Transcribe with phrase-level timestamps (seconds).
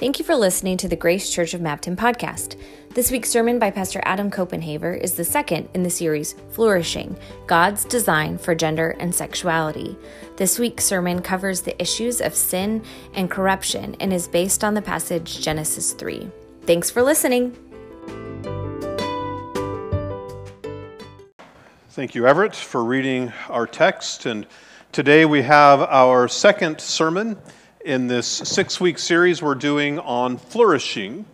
[0.00, 2.58] Thank you for listening to the Grace Church of Mapton podcast.
[2.94, 7.84] This week's sermon by Pastor Adam Copenhaver is the second in the series Flourishing God's
[7.84, 9.98] Design for Gender and Sexuality.
[10.38, 12.82] This week's sermon covers the issues of sin
[13.12, 16.30] and corruption and is based on the passage Genesis 3.
[16.62, 17.54] Thanks for listening.
[21.90, 24.24] Thank you, Everett, for reading our text.
[24.24, 24.46] And
[24.92, 27.36] today we have our second sermon
[27.84, 31.24] in this six week series we're doing on flourishing,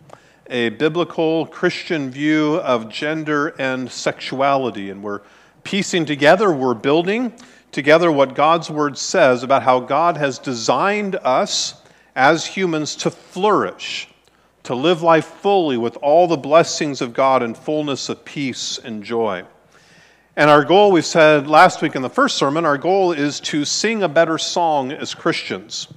[0.49, 4.91] a biblical Christian view of gender and sexuality.
[4.91, 5.23] And we're
[5.65, 7.33] piecing together, we're building
[7.73, 11.83] together what God's word says about how God has designed us
[12.15, 14.09] as humans to flourish,
[14.63, 19.03] to live life fully with all the blessings of God and fullness of peace and
[19.03, 19.45] joy.
[20.37, 23.65] And our goal, we said last week in the first sermon, our goal is to
[23.65, 25.89] sing a better song as Christians.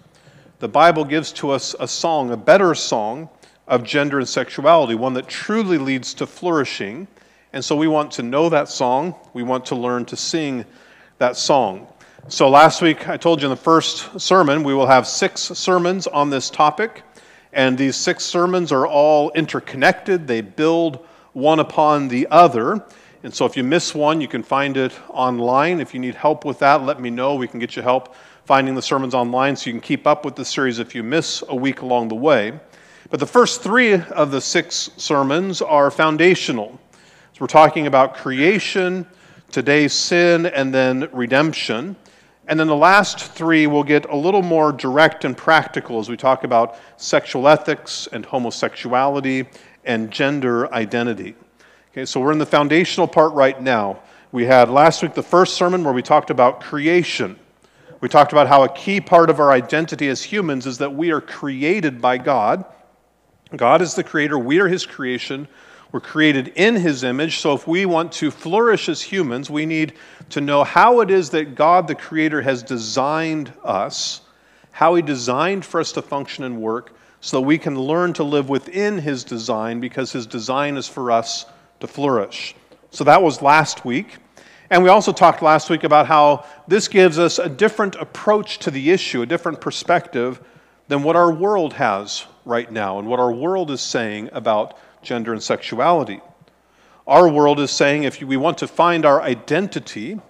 [0.60, 3.30] The Bible gives to us a song, a better song
[3.66, 7.08] of gender and sexuality, one that truly leads to flourishing.
[7.54, 9.16] And so we want to know that song.
[9.34, 10.66] We want to learn to sing
[11.18, 11.88] that song.
[12.28, 16.08] So last week, I told you in the first sermon, we will have six sermons
[16.08, 17.04] on this topic.
[17.54, 22.86] And these six sermons are all interconnected, they build one upon the other.
[23.22, 25.82] And so if you miss one, you can find it online.
[25.82, 27.36] If you need help with that, let me know.
[27.36, 30.36] We can get you help finding the sermons online so you can keep up with
[30.36, 32.58] the series if you miss a week along the way.
[33.10, 36.80] But the first three of the six sermons are foundational.
[37.34, 39.06] So we're talking about creation,
[39.52, 41.96] today's sin, and then redemption.
[42.48, 46.18] And then the last three will get a little more direct and practical as we
[46.18, 49.48] talk about sexual ethics and homosexuality
[49.86, 51.36] and gender identity.
[51.92, 54.00] Okay, so we're in the foundational part right now.
[54.32, 57.40] We had last week the first sermon where we talked about creation.
[58.00, 61.10] We talked about how a key part of our identity as humans is that we
[61.10, 62.64] are created by God.
[63.56, 65.48] God is the creator, we are his creation.
[65.92, 67.40] We're created in his image.
[67.40, 69.94] So if we want to flourish as humans, we need
[70.30, 74.22] to know how it is that God, the creator, has designed us,
[74.70, 78.24] how he designed for us to function and work, so that we can learn to
[78.24, 81.48] live within his design because his design is for us
[81.80, 82.56] to flourish.
[82.92, 84.18] So that was last week.
[84.70, 88.72] And we also talked last week about how this gives us a different approach to
[88.72, 90.42] the issue, a different perspective
[90.88, 95.34] than what our world has right now and what our world is saying about gender
[95.34, 96.22] and sexuality.
[97.08, 100.22] Our world is saying if we want to find our identity, we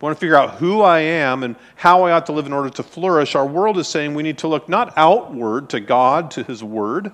[0.00, 2.70] want to figure out who I am and how I ought to live in order
[2.70, 6.42] to flourish, our world is saying we need to look not outward to God, to
[6.42, 7.12] His Word,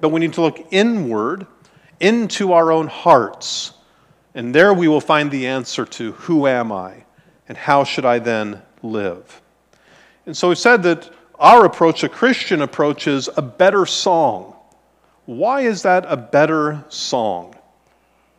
[0.00, 1.46] but we need to look inward
[2.00, 3.72] into our own hearts.
[4.34, 7.04] And there we will find the answer to who am I
[7.48, 9.40] and how should I then live.
[10.26, 14.54] And so we said that our approach, a Christian approach, is a better song.
[15.24, 17.54] Why is that a better song?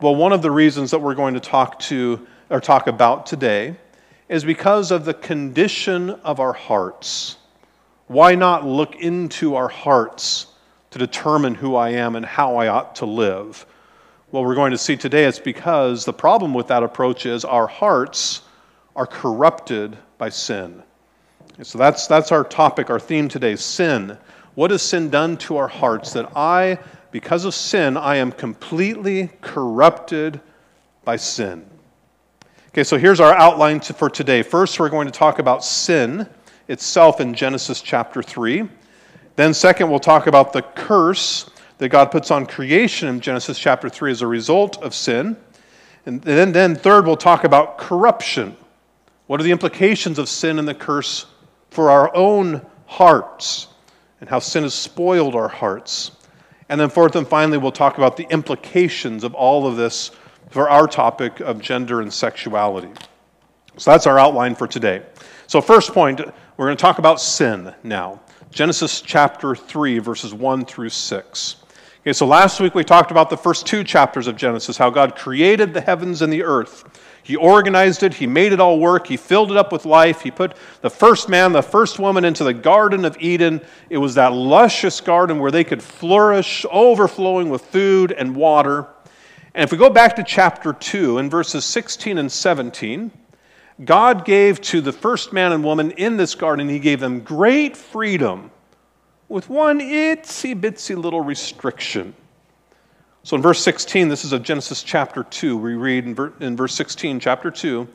[0.01, 3.75] Well, one of the reasons that we're going to talk to or talk about today
[4.27, 7.37] is because of the condition of our hearts.
[8.07, 10.47] Why not look into our hearts
[10.91, 13.65] to determine who I am and how I ought to live.
[14.31, 17.67] What we're going to see today is because the problem with that approach is our
[17.67, 18.41] hearts
[18.95, 20.83] are corrupted by sin.
[21.57, 24.17] And so that's, that's our topic, our theme today sin.
[24.55, 26.79] What has sin done to our hearts that I,
[27.11, 30.41] because of sin, I am completely corrupted
[31.03, 31.65] by sin?
[32.69, 34.43] Okay, so here's our outline for today.
[34.43, 36.29] First, we're going to talk about sin
[36.67, 38.69] itself in Genesis chapter 3.
[39.39, 43.87] Then, second, we'll talk about the curse that God puts on creation in Genesis chapter
[43.87, 45.37] 3 as a result of sin.
[46.05, 48.57] And then, then third, we'll talk about corruption.
[49.27, 51.25] What are the implications of sin and the curse
[51.69, 53.67] for our own hearts
[54.19, 56.11] and how sin has spoiled our hearts?
[56.67, 60.11] And then, fourth and finally, we'll talk about the implications of all of this
[60.49, 62.91] for our topic of gender and sexuality.
[63.77, 65.01] So that's our outline for today.
[65.47, 68.19] So, first point, we're going to talk about sin now.
[68.51, 71.55] Genesis chapter 3, verses 1 through 6.
[72.01, 75.15] Okay, so last week we talked about the first two chapters of Genesis, how God
[75.15, 76.99] created the heavens and the earth.
[77.21, 80.31] He organized it, He made it all work, He filled it up with life, He
[80.31, 83.61] put the first man, the first woman into the Garden of Eden.
[83.89, 88.87] It was that luscious garden where they could flourish, overflowing with food and water.
[89.53, 93.11] And if we go back to chapter 2, in verses 16 and 17,
[93.83, 97.77] God gave to the first man and woman in this garden, He gave them great
[97.77, 98.51] freedom
[99.29, 102.13] with one itsy bitsy little restriction.
[103.23, 106.73] So in verse 16, this is of Genesis chapter 2, we read in, in verse
[106.73, 107.87] 16, chapter 2,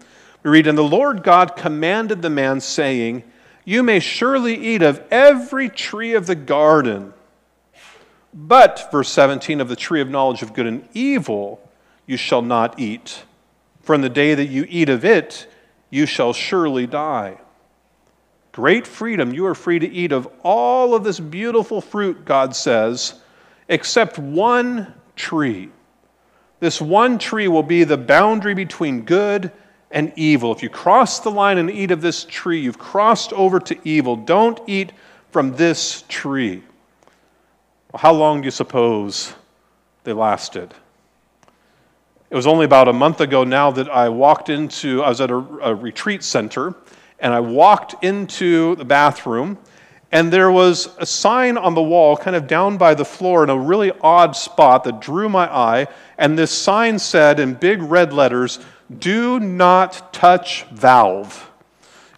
[0.42, 3.24] we read, And the Lord God commanded the man, saying,
[3.64, 7.12] You may surely eat of every tree of the garden,
[8.32, 11.60] But, verse 17, of the tree of knowledge of good and evil
[12.06, 13.24] you shall not eat,
[13.82, 15.48] for in the day that you eat of it,
[15.94, 17.38] you shall surely die.
[18.50, 19.32] Great freedom.
[19.32, 23.14] You are free to eat of all of this beautiful fruit, God says,
[23.68, 25.70] except one tree.
[26.58, 29.52] This one tree will be the boundary between good
[29.92, 30.52] and evil.
[30.52, 34.16] If you cross the line and eat of this tree, you've crossed over to evil.
[34.16, 34.92] Don't eat
[35.30, 36.64] from this tree.
[37.92, 39.32] Well, how long do you suppose
[40.02, 40.74] they lasted?
[42.34, 45.30] It was only about a month ago now that I walked into, I was at
[45.30, 46.74] a, a retreat center,
[47.20, 49.56] and I walked into the bathroom,
[50.10, 53.50] and there was a sign on the wall, kind of down by the floor in
[53.50, 55.86] a really odd spot that drew my eye.
[56.18, 58.58] And this sign said in big red letters,
[58.98, 61.52] Do not touch valve.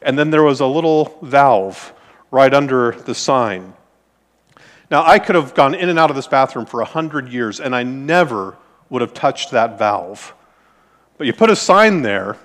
[0.00, 1.92] And then there was a little valve
[2.30, 3.74] right under the sign.
[4.90, 7.60] Now, I could have gone in and out of this bathroom for a hundred years,
[7.60, 8.56] and I never
[8.90, 10.34] would have touched that valve.
[11.18, 12.36] But you put a sign there,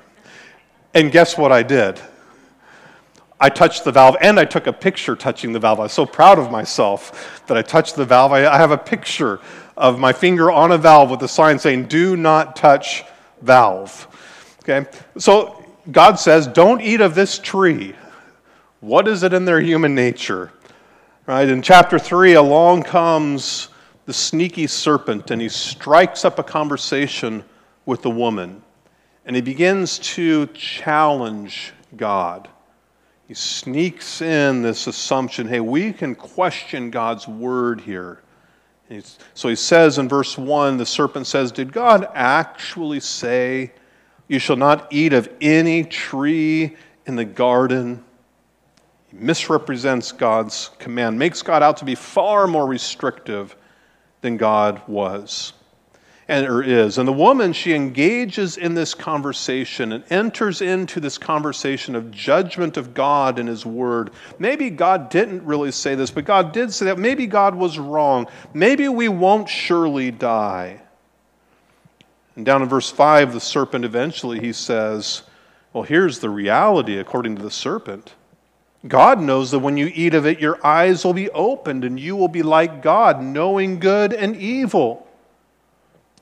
[0.93, 1.99] and guess what I did?
[3.39, 5.79] I touched the valve, and I took a picture touching the valve.
[5.79, 8.31] I was so proud of myself that I touched the valve.
[8.31, 9.39] I, have a picture
[9.75, 13.03] of my finger on a valve with a sign saying, Do not touch
[13.41, 14.07] valve.
[14.61, 14.87] Okay?
[15.17, 17.95] So God says, Don't eat of this tree.
[18.79, 20.51] What is it in their human nature?
[21.25, 21.49] Right?
[21.49, 23.69] In chapter 3, along comes
[24.05, 27.43] the sneaky serpent and he strikes up a conversation
[27.85, 28.61] with the woman.
[29.25, 32.49] And he begins to challenge God.
[33.27, 38.21] He sneaks in this assumption hey, we can question God's word here.
[39.33, 43.71] So he says in verse 1 the serpent says, Did God actually say,
[44.27, 46.75] You shall not eat of any tree
[47.05, 48.03] in the garden?
[49.07, 53.55] He misrepresents God's command, makes God out to be far more restrictive
[54.21, 55.53] than God was
[56.31, 56.97] and or is.
[56.97, 62.77] And the woman, she engages in this conversation and enters into this conversation of judgment
[62.77, 64.11] of God and His Word.
[64.39, 66.97] Maybe God didn't really say this, but God did say that.
[66.97, 68.27] Maybe God was wrong.
[68.53, 70.81] Maybe we won't surely die.
[72.37, 75.23] And down in verse 5, the serpent eventually he says,
[75.73, 78.13] Well, here's the reality according to the serpent.
[78.87, 82.15] God knows that when you eat of it, your eyes will be opened and you
[82.15, 85.07] will be like God, knowing good and evil.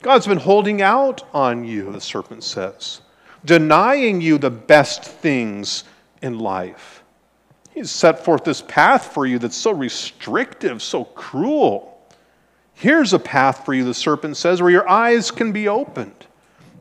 [0.02, 3.00] God's been holding out on you, the serpent says,
[3.44, 5.84] denying you the best things
[6.22, 7.02] in life.
[7.72, 11.98] He's set forth this path for you that's so restrictive, so cruel.
[12.74, 16.26] Here's a path for you, the serpent says, where your eyes can be opened,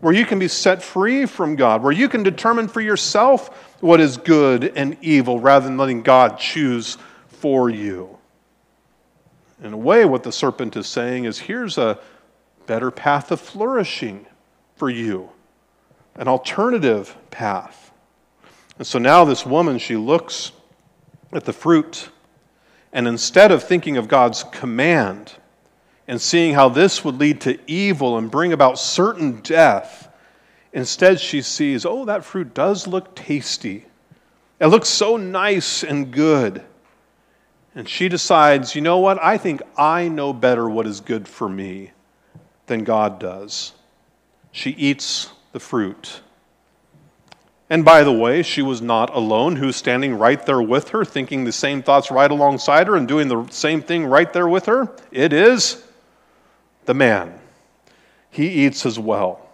[0.01, 3.99] where you can be set free from God, where you can determine for yourself what
[3.99, 6.97] is good and evil rather than letting God choose
[7.27, 8.17] for you.
[9.61, 11.99] In a way, what the serpent is saying is here's a
[12.65, 14.25] better path of flourishing
[14.75, 15.29] for you,
[16.15, 17.91] an alternative path.
[18.77, 20.53] And so now this woman, she looks
[21.33, 22.09] at the fruit,
[22.93, 25.33] and instead of thinking of God's command
[26.09, 30.11] and seeing how this would lead to evil and bring about certain death,
[30.73, 33.85] instead she sees, oh, that fruit does look tasty.
[34.59, 36.63] It looks so nice and good.
[37.75, 39.23] And she decides, you know what?
[39.23, 41.91] I think I know better what is good for me
[42.65, 43.73] than God does.
[44.51, 46.21] She eats the fruit.
[47.69, 49.57] And by the way, she was not alone.
[49.57, 53.27] Who's standing right there with her, thinking the same thoughts right alongside her and doing
[53.27, 54.91] the same thing right there with her?
[55.11, 55.83] It is
[56.85, 57.39] the man.
[58.29, 59.49] He eats as well.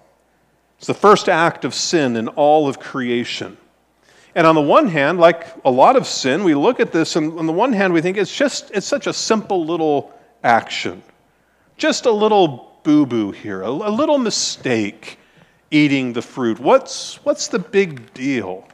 [0.77, 3.57] It's the first act of sin in all of creation.
[4.35, 7.39] And on the one hand, like a lot of sin, we look at this, and
[7.39, 10.13] on the one hand, we think it's just, it's such a simple little
[10.43, 11.01] action.
[11.77, 15.17] Just a little boo boo here, a, little mistake
[15.71, 16.59] eating the fruit.
[16.59, 18.67] What's, what's the big deal?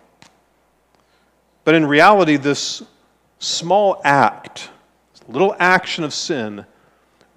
[1.63, 2.83] But in reality, this
[3.39, 4.69] small act,
[5.27, 6.65] little action of sin,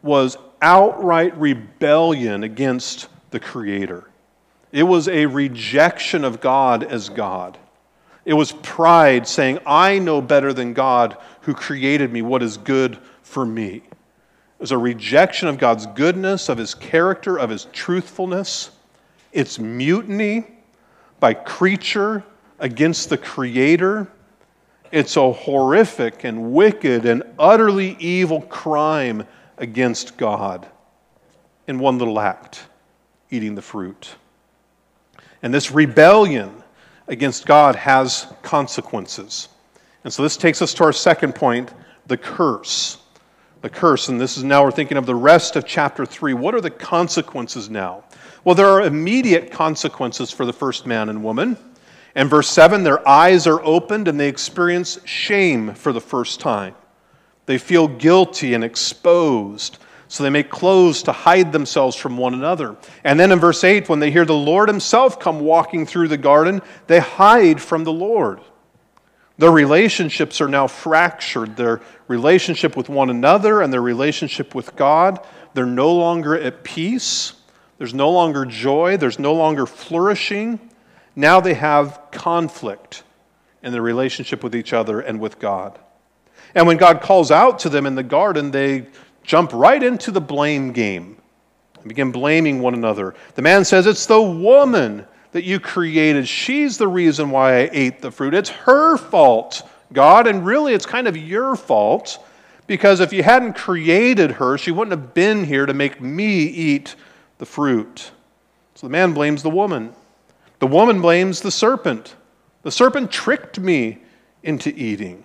[0.02, 4.08] was outright rebellion against the Creator.
[4.72, 7.58] It was a rejection of God as God.
[8.24, 12.98] It was pride saying, I know better than God who created me what is good
[13.22, 13.84] for me It
[14.58, 18.70] was a rejection of God's goodness, of his character, of his truthfulness.
[19.32, 20.46] It's mutiny
[21.20, 22.24] by creature
[22.58, 24.08] against the creator.
[24.90, 29.26] It's a horrific and wicked and utterly evil crime
[29.58, 30.66] against God
[31.66, 32.66] in one little act
[33.30, 34.14] eating the fruit.
[35.42, 36.62] And this rebellion
[37.08, 39.48] against God has consequences.
[40.04, 41.72] And so this takes us to our second point
[42.06, 42.98] the curse
[43.64, 44.10] the curse.
[44.10, 46.34] And this is now we're thinking of the rest of chapter 3.
[46.34, 48.04] What are the consequences now?
[48.44, 51.56] Well, there are immediate consequences for the first man and woman.
[52.14, 56.74] In verse 7, their eyes are opened and they experience shame for the first time.
[57.46, 62.76] They feel guilty and exposed, so they make clothes to hide themselves from one another.
[63.02, 66.16] And then in verse 8, when they hear the Lord Himself come walking through the
[66.16, 68.40] garden, they hide from the Lord.
[69.36, 71.56] Their relationships are now fractured.
[71.56, 77.34] Their relationship with one another and their relationship with God, they're no longer at peace.
[77.78, 78.96] There's no longer joy.
[78.96, 80.60] There's no longer flourishing.
[81.16, 83.02] Now they have conflict
[83.62, 85.78] in their relationship with each other and with God.
[86.54, 88.86] And when God calls out to them in the garden, they
[89.22, 91.16] jump right into the blame game
[91.76, 93.14] and begin blaming one another.
[93.34, 96.28] The man says, It's the woman that you created.
[96.28, 98.34] She's the reason why I ate the fruit.
[98.34, 102.24] It's her fault, God, and really it's kind of your fault
[102.66, 106.94] because if you hadn't created her, she wouldn't have been here to make me eat
[107.38, 108.12] the fruit.
[108.74, 109.92] So the man blames the woman.
[110.60, 112.14] The woman blames the serpent.
[112.62, 113.98] The serpent tricked me
[114.42, 115.23] into eating.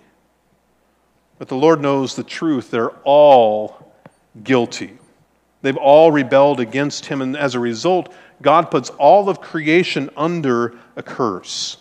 [1.40, 2.70] But the Lord knows the truth.
[2.70, 3.94] They're all
[4.44, 4.98] guilty.
[5.62, 10.74] They've all rebelled against him, and as a result, God puts all of creation under
[10.96, 11.78] a curse.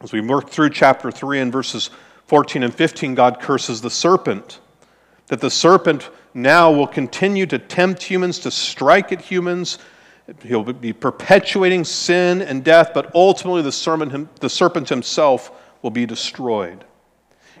[0.00, 1.90] As we work through chapter 3 and verses
[2.24, 4.60] 14 and 15, God curses the serpent.
[5.26, 9.78] That the serpent now will continue to tempt humans, to strike at humans.
[10.42, 15.50] He'll be perpetuating sin and death, but ultimately the, the serpent himself
[15.82, 16.82] will be destroyed.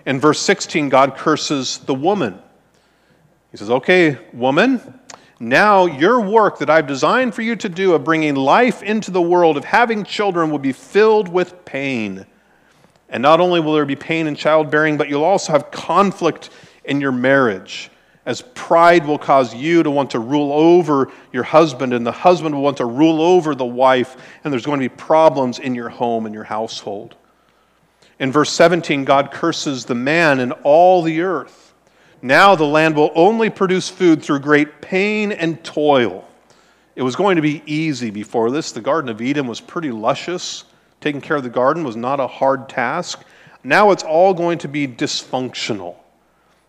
[0.06, 2.38] In verse 16, God curses the woman.
[3.50, 4.80] He says, Okay, woman,
[5.40, 9.20] now, your work that I've designed for you to do of bringing life into the
[9.20, 12.24] world, of having children, will be filled with pain.
[13.08, 16.50] And not only will there be pain in childbearing, but you'll also have conflict
[16.84, 17.90] in your marriage,
[18.26, 22.54] as pride will cause you to want to rule over your husband, and the husband
[22.54, 25.88] will want to rule over the wife, and there's going to be problems in your
[25.88, 27.16] home and your household.
[28.18, 31.74] In verse 17, God curses the man and all the earth.
[32.22, 36.26] Now the land will only produce food through great pain and toil.
[36.96, 38.72] It was going to be easy before this.
[38.72, 40.64] The Garden of Eden was pretty luscious.
[41.00, 43.24] Taking care of the garden was not a hard task.
[43.62, 45.96] Now it's all going to be dysfunctional.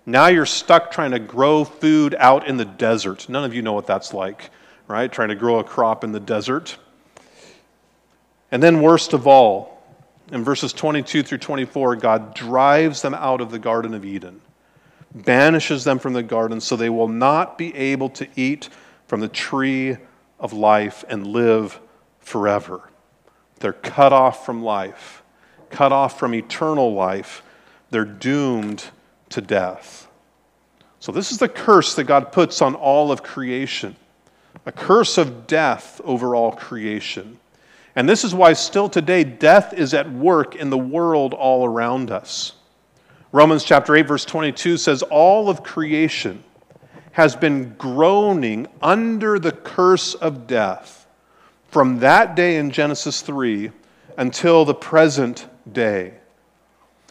[0.05, 3.29] Now you're stuck trying to grow food out in the desert.
[3.29, 4.49] None of you know what that's like,
[4.87, 5.11] right?
[5.11, 6.77] Trying to grow a crop in the desert.
[8.51, 9.74] And then, worst of all,
[10.31, 14.41] in verses 22 through 24, God drives them out of the Garden of Eden
[15.15, 18.69] banishes them from the garden so they will not be able to eat
[19.07, 19.97] from the tree
[20.39, 21.79] of life and live
[22.19, 22.89] forever.
[23.59, 25.23] They're cut off from life,
[25.69, 27.41] cut off from eternal life.
[27.91, 28.83] They're doomed
[29.29, 30.07] to death.
[30.99, 33.95] So, this is the curse that God puts on all of creation
[34.65, 37.39] a curse of death over all creation.
[37.95, 42.11] And this is why, still today, death is at work in the world all around
[42.11, 42.53] us.
[43.31, 46.43] Romans chapter 8, verse 22 says, All of creation
[47.13, 51.07] has been groaning under the curse of death
[51.69, 53.71] from that day in Genesis 3
[54.17, 56.13] until the present day.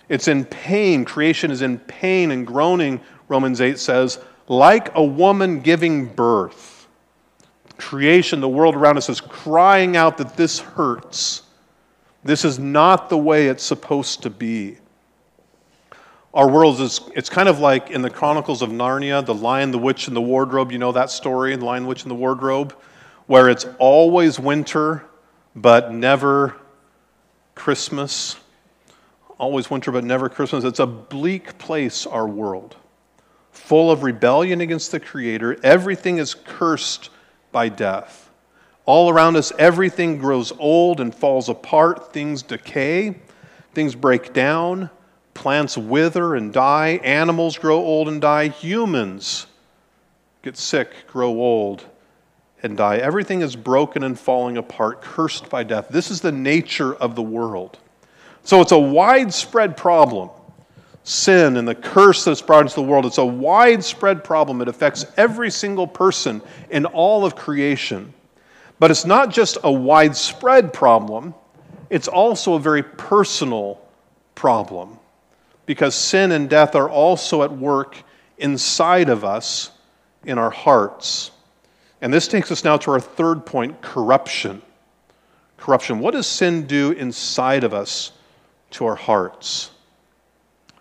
[0.08, 1.04] It's in pain.
[1.04, 6.73] Creation is in pain and groaning, Romans 8 says, like a woman giving birth.
[7.78, 11.42] Creation, the world around us, is crying out that this hurts.
[12.22, 14.78] This is not the way it's supposed to be.
[16.32, 19.78] Our world is, it's kind of like in the Chronicles of Narnia, The Lion, the
[19.78, 20.72] Witch, and the Wardrobe.
[20.72, 22.72] You know that story, The Lion, the Witch, and the Wardrobe,
[23.26, 25.04] where it's always winter,
[25.54, 26.56] but never
[27.54, 28.36] Christmas.
[29.38, 30.64] Always winter, but never Christmas.
[30.64, 32.76] It's a bleak place, our world,
[33.52, 35.58] full of rebellion against the Creator.
[35.62, 37.10] Everything is cursed
[37.54, 38.28] by death.
[38.84, 42.12] All around us, everything grows old and falls apart.
[42.12, 43.14] Things decay,
[43.72, 44.90] things break down.
[45.32, 49.46] Plants wither and die, animals grow old and die, humans
[50.42, 51.84] get sick, grow old,
[52.62, 52.98] and die.
[52.98, 55.88] Everything is broken and falling apart, cursed by death.
[55.88, 57.78] This is the nature of the world.
[58.44, 60.28] So it's a widespread problem.
[61.04, 64.62] Sin and the curse that's brought into the world, it's a widespread problem.
[64.62, 68.12] It affects every single person in all of creation.
[68.78, 71.34] But it's not just a widespread problem,
[71.90, 73.80] it's also a very personal
[74.34, 74.98] problem
[75.66, 78.02] because sin and death are also at work
[78.38, 79.70] inside of us
[80.24, 81.30] in our hearts.
[82.00, 84.62] And this takes us now to our third point corruption.
[85.56, 86.00] Corruption.
[86.00, 88.12] What does sin do inside of us
[88.72, 89.70] to our hearts?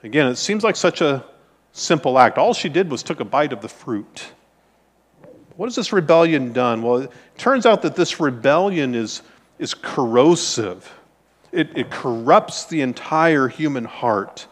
[0.04, 1.24] Again, it seems like such a
[1.72, 2.38] simple act.
[2.38, 4.26] All she did was took a bite of the fruit.
[5.56, 6.82] What has this rebellion done?
[6.82, 9.22] Well, it turns out that this rebellion is,
[9.60, 10.92] is corrosive.
[11.52, 14.48] It, it corrupts the entire human heart.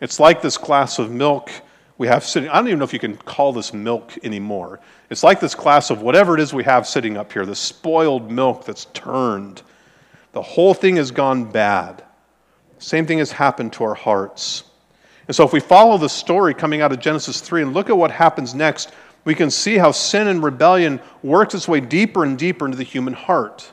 [0.00, 1.50] It's like this glass of milk
[1.98, 2.50] we have sitting.
[2.50, 4.80] I don't even know if you can call this milk anymore.
[5.08, 8.30] It's like this glass of whatever it is we have sitting up here, the spoiled
[8.30, 9.62] milk that's turned.
[10.32, 12.04] The whole thing has gone bad.
[12.78, 14.64] Same thing has happened to our hearts.
[15.28, 17.96] And so, if we follow the story coming out of Genesis 3 and look at
[17.96, 18.92] what happens next,
[19.24, 22.84] we can see how sin and rebellion works its way deeper and deeper into the
[22.84, 23.72] human heart.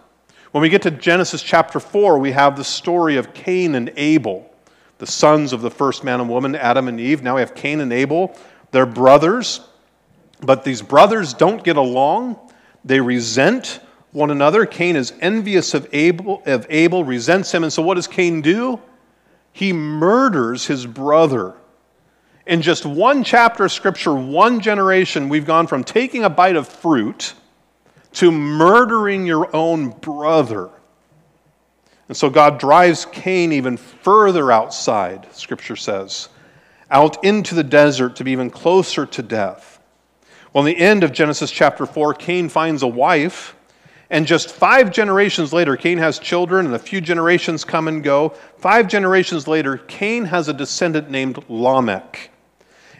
[0.51, 4.51] When we get to Genesis chapter 4, we have the story of Cain and Abel,
[4.97, 7.21] the sons of the first man and woman, Adam and Eve.
[7.21, 8.35] Now we have Cain and Abel.
[8.71, 9.61] They're brothers,
[10.41, 12.37] but these brothers don't get along.
[12.83, 13.79] They resent
[14.11, 14.65] one another.
[14.65, 17.63] Cain is envious of Abel, of Abel, resents him.
[17.63, 18.79] And so what does Cain do?
[19.53, 21.53] He murders his brother.
[22.45, 26.67] In just one chapter of Scripture, one generation, we've gone from taking a bite of
[26.67, 27.35] fruit
[28.13, 30.69] to murdering your own brother.
[32.07, 36.29] And so God drives Cain even further outside, Scripture says,
[36.91, 39.79] out into the desert to be even closer to death.
[40.51, 43.55] Well, in the end of Genesis chapter 4, Cain finds a wife.
[44.09, 48.29] And just five generations later, Cain has children, and a few generations come and go.
[48.57, 52.29] Five generations later, Cain has a descendant named Lamech.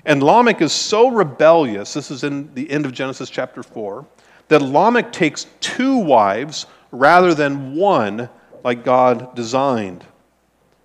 [0.05, 4.05] And Lamech is so rebellious, this is in the end of Genesis chapter 4,
[4.50, 8.29] that Lamech takes two wives rather than one
[8.63, 10.05] like God designed.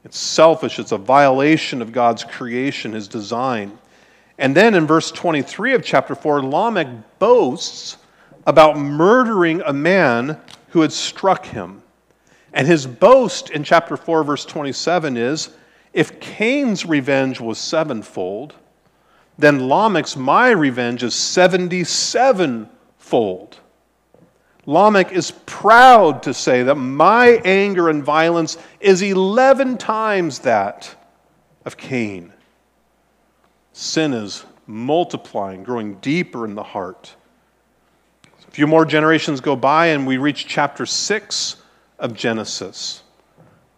[0.04, 3.78] It's selfish, it's a violation of God's creation, his design.
[4.38, 7.96] And then in verse 23 of chapter 4, Lamech boasts
[8.48, 10.40] about murdering a man
[10.70, 11.82] who had struck him.
[12.54, 15.50] And his boast in chapter 4, verse 27 is
[15.92, 18.54] if Cain's revenge was sevenfold,
[19.36, 23.60] then Lamech's my revenge is 77 fold.
[24.64, 30.94] Lamech is proud to say that my anger and violence is 11 times that
[31.66, 32.32] of Cain.
[33.74, 37.14] Sin is multiplying, growing deeper in the heart.
[38.58, 41.56] Few more generations go by, and we reach chapter 6
[42.00, 43.04] of Genesis.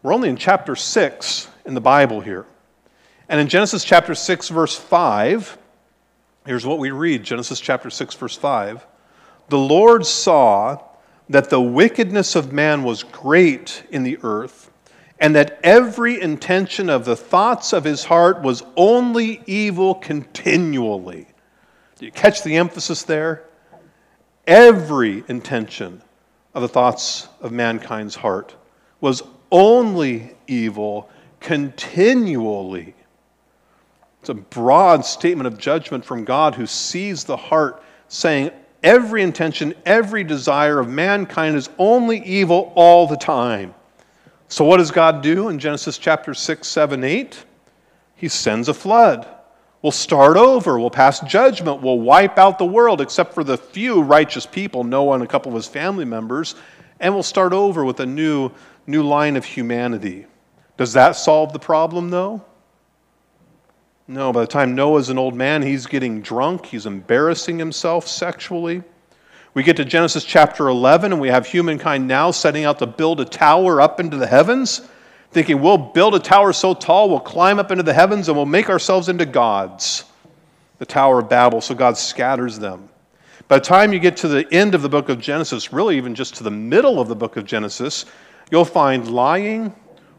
[0.03, 2.47] We're only in chapter 6 in the Bible here.
[3.29, 5.59] And in Genesis chapter 6, verse 5,
[6.47, 8.87] here's what we read Genesis chapter 6, verse 5.
[9.51, 10.79] The Lord saw
[11.29, 14.71] that the wickedness of man was great in the earth,
[15.19, 21.27] and that every intention of the thoughts of his heart was only evil continually.
[21.99, 23.45] Do you catch the emphasis there?
[24.51, 26.03] Every intention
[26.55, 28.57] of the thoughts of mankind's heart
[29.01, 31.09] was only evil
[31.39, 32.97] continually.
[34.19, 38.51] It's a broad statement of judgment from God who sees the heart, saying,
[38.83, 43.73] Every intention, every desire of mankind is only evil all the time.
[44.49, 47.45] So, what does God do in Genesis chapter 6, 7, 8?
[48.17, 49.29] He sends a flood.
[49.83, 50.79] We'll start over.
[50.79, 51.81] We'll pass judgment.
[51.81, 55.53] We'll wipe out the world except for the few righteous people, Noah and a couple
[55.53, 56.55] of his family members.
[57.01, 58.51] And we'll start over with a new,
[58.87, 60.27] new line of humanity.
[60.77, 62.45] Does that solve the problem, though?
[64.07, 68.83] No, by the time Noah's an old man, he's getting drunk, he's embarrassing himself sexually.
[69.55, 73.21] We get to Genesis chapter 11, and we have humankind now setting out to build
[73.21, 74.83] a tower up into the heavens,
[75.31, 78.47] thinking we'll build a tower so tall, we'll climb up into the heavens, and we'll
[78.47, 80.05] make ourselves into gods.
[80.79, 82.89] The Tower of Babel, so God scatters them.
[83.49, 86.15] By the time you get to the end of the book of Genesis, really even
[86.15, 88.07] just to the middle of the book of Genesis,
[88.51, 89.75] you'll find lying,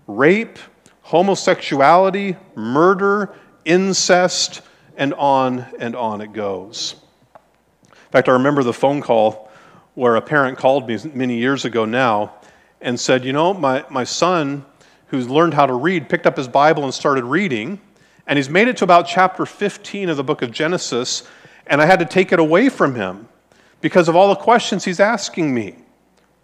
[0.06, 0.60] rape,
[1.02, 3.34] homosexuality, murder,
[3.66, 4.62] incest,
[4.98, 6.96] and on and on it goes.
[7.84, 9.50] In fact, I remember the phone call
[9.96, 12.36] where a parent called me many years ago now
[12.82, 14.66] and said, You know, my, my son,
[15.12, 17.80] who's learned how to read, picked up his Bible and started reading,
[18.26, 21.24] and he's made it to about chapter 15 of the book of Genesis,
[21.68, 23.28] and I had to take it away from him
[23.80, 25.76] because of all the questions he's asking me.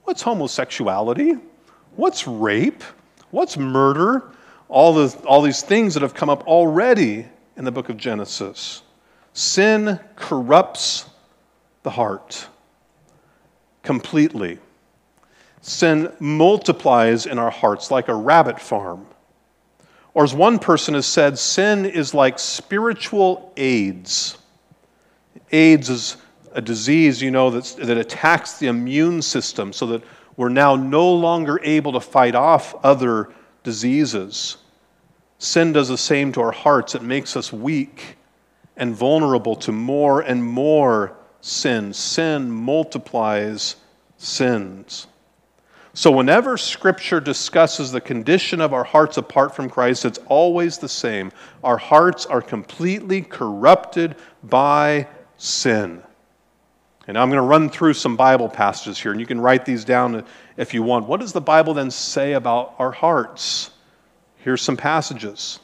[0.03, 1.33] What's homosexuality?
[1.95, 2.83] What's rape?
[3.31, 4.31] What's murder?
[4.69, 7.25] all, the, all these things that have come up already
[7.55, 8.83] in the book of Genesis.
[9.33, 11.05] Sin corrupts
[11.83, 12.47] the heart
[13.83, 14.59] completely.
[15.67, 19.05] Sin multiplies in our hearts like a rabbit farm.
[20.13, 24.37] Or, as one person has said, sin is like spiritual AIDS.
[25.51, 26.17] AIDS is
[26.53, 30.03] a disease, you know, that attacks the immune system so that
[30.37, 33.29] we're now no longer able to fight off other
[33.63, 34.55] diseases.
[35.37, 36.95] Sin does the same to our hearts.
[36.95, 38.15] It makes us weak
[38.77, 41.91] and vulnerable to more and more sin.
[41.91, 43.75] Sin multiplies
[44.15, 45.07] sins.
[45.97, 50.87] So, whenever Scripture discusses the condition of our hearts apart from Christ, it's always the
[50.87, 51.31] same.
[51.63, 55.07] Our hearts are completely corrupted by
[55.37, 56.03] sin.
[57.07, 59.83] And I'm going to run through some Bible passages here, and you can write these
[59.83, 60.23] down
[60.55, 61.07] if you want.
[61.07, 63.71] What does the Bible then say about our hearts?
[64.35, 65.59] Here's some passages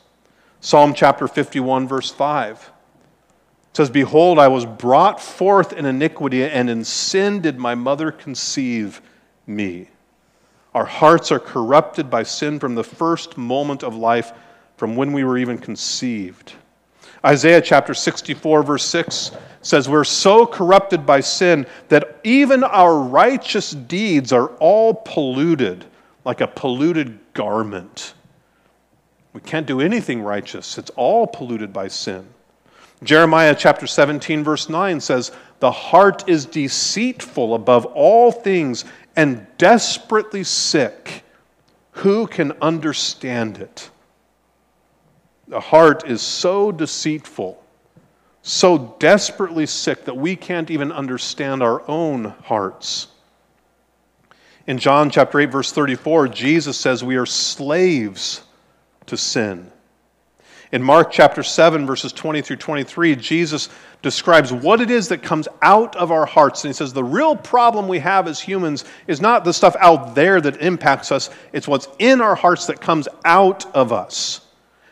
[0.61, 2.71] Psalm chapter 51, verse 5.
[3.69, 8.11] It says, Behold, I was brought forth in iniquity, and in sin did my mother
[8.11, 8.99] conceive
[9.45, 9.89] me.
[10.73, 14.31] Our hearts are corrupted by sin from the first moment of life,
[14.77, 16.53] from when we were even conceived.
[17.25, 19.31] Isaiah chapter 64, verse 6
[19.61, 25.85] says, We're so corrupted by sin that even our righteous deeds are all polluted
[26.25, 28.13] like a polluted garment.
[29.33, 32.27] We can't do anything righteous, it's all polluted by sin.
[33.03, 40.43] Jeremiah chapter 17, verse 9 says, The heart is deceitful above all things and desperately
[40.43, 41.23] sick.
[41.91, 43.89] Who can understand it?
[45.47, 47.61] The heart is so deceitful,
[48.41, 53.07] so desperately sick that we can't even understand our own hearts.
[54.65, 58.43] In John chapter 8 verse 34, Jesus says we are slaves
[59.07, 59.72] to sin.
[60.73, 63.69] In Mark chapter 7 verses 20 through 23, Jesus
[64.01, 67.35] describes what it is that comes out of our hearts and he says the real
[67.35, 71.67] problem we have as humans is not the stuff out there that impacts us, it's
[71.67, 74.47] what's in our hearts that comes out of us.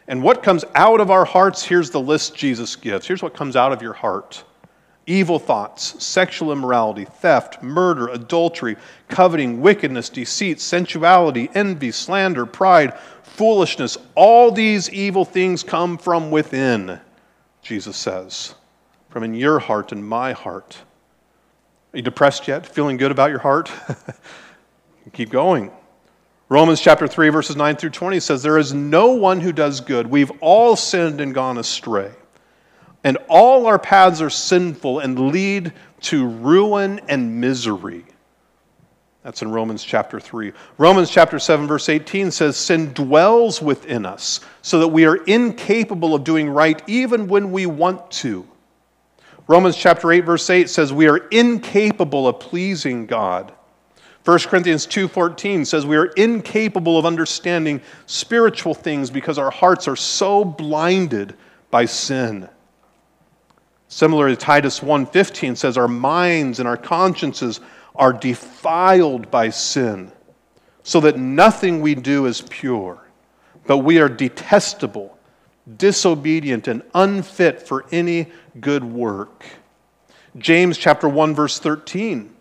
[0.07, 3.07] And what comes out of our hearts, here's the list Jesus gives.
[3.07, 4.43] Here's what comes out of your heart
[5.07, 12.93] evil thoughts, sexual immorality, theft, murder, adultery, coveting, wickedness, deceit, sensuality, envy, slander, pride,
[13.31, 13.97] foolishness.
[14.15, 16.99] All these evil things come from within,
[17.61, 18.55] Jesus says,
[19.09, 20.77] from in your heart and my heart.
[21.93, 22.65] Are you depressed yet?
[22.65, 23.71] Feeling good about your heart?
[25.13, 25.71] Keep going.
[26.49, 30.07] Romans chapter 3, verses 9 through 20 says, There is no one who does good.
[30.07, 32.11] We've all sinned and gone astray.
[33.03, 38.05] And all our paths are sinful and lead to ruin and misery.
[39.23, 40.51] That's in Romans chapter 3.
[40.77, 46.15] Romans chapter 7, verse 18 says, Sin dwells within us so that we are incapable
[46.15, 48.47] of doing right even when we want to.
[49.47, 53.53] Romans chapter 8, verse 8 says, We are incapable of pleasing God.
[54.23, 59.95] 1 Corinthians 2:14 says we are incapable of understanding spiritual things because our hearts are
[59.95, 61.35] so blinded
[61.71, 62.47] by sin.
[63.87, 67.61] Similarly, Titus 1:15 says our minds and our consciences
[68.01, 70.11] are defiled by sin,
[70.83, 73.01] so that nothing we do is pure,
[73.65, 75.17] but we are detestable,
[75.77, 78.27] disobedient and unfit for any
[78.59, 79.45] good work.
[80.37, 82.35] James chapter 1 verse 13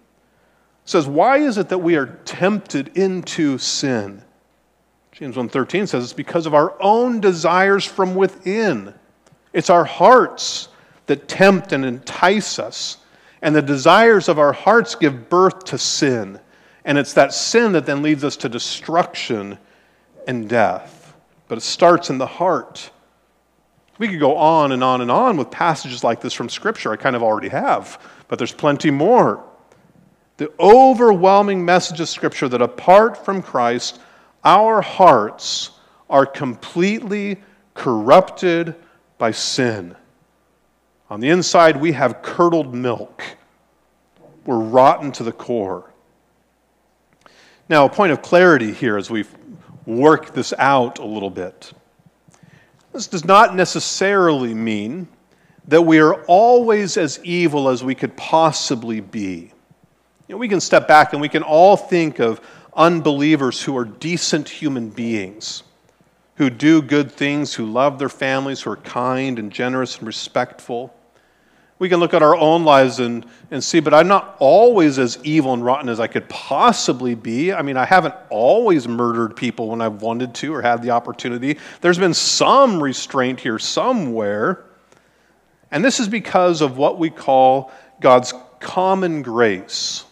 [0.85, 4.25] says, Why is it that we are tempted into sin?
[5.21, 8.95] James 1:13 says it's because of our own desires from within.
[9.53, 10.69] It's our hearts
[11.07, 12.97] that tempt and entice us.
[13.43, 16.41] And the desires of our hearts give birth to sin.
[16.85, 19.59] And it's that sin that then leads us to destruction
[20.27, 21.15] and death.
[21.49, 22.91] But it starts in the heart.
[23.99, 26.93] We could go on and on and on with passages like this from Scripture.
[26.93, 29.45] I kind of already have, but there's plenty more
[30.41, 34.01] the overwhelming message of Scripture that apart from Christ,
[34.43, 35.73] our hearts
[36.09, 37.43] are completely
[37.75, 38.75] corrupted
[39.19, 39.95] by sin.
[41.11, 43.25] On the inside, we have curdled milk.
[44.47, 45.91] We're rotten to the core.
[47.69, 49.25] Now, a point of clarity here as we
[49.87, 51.73] work this out a little bit.
[52.93, 55.09] This does not necessarily mean
[55.67, 59.53] that we are always as evil as we could possibly be.
[60.29, 62.41] You know, we can step back and we can all think of
[62.75, 65.65] unbelievers who are decent human beings,
[66.37, 70.95] who do good things, who love their families, who are kind and generous and respectful.
[71.81, 75.19] We can look at our own lives and, and see, but I'm not always as
[75.25, 77.55] evil and rotten as I could possibly be.
[77.55, 81.59] I mean, I haven't always murdered people when I've wanted to or had the opportunity.
[81.81, 84.67] There's been some restraint here somewhere.
[85.71, 90.05] And this is because of what we call God's common grace.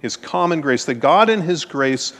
[0.00, 2.12] His common grace, that God in His grace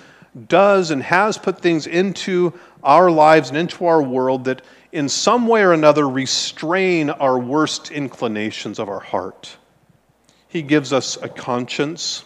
[0.49, 5.47] does and has put things into our lives and into our world that in some
[5.47, 9.57] way or another restrain our worst inclinations of our heart.
[10.49, 12.25] He gives us a conscience.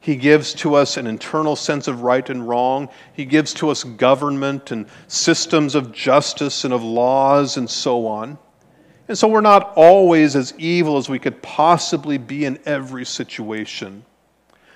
[0.00, 2.88] He gives to us an internal sense of right and wrong.
[3.12, 8.38] He gives to us government and systems of justice and of laws and so on.
[9.08, 14.04] And so we're not always as evil as we could possibly be in every situation.